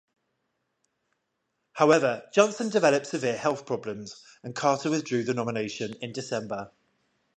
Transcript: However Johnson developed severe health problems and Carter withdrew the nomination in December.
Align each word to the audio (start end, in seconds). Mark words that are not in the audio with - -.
However 1.73 2.27
Johnson 2.33 2.69
developed 2.69 3.05
severe 3.05 3.37
health 3.37 3.67
problems 3.67 4.23
and 4.41 4.55
Carter 4.55 4.89
withdrew 4.89 5.23
the 5.25 5.35
nomination 5.35 5.93
in 6.01 6.11
December. 6.11 6.71